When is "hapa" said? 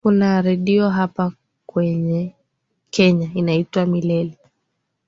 0.89-1.31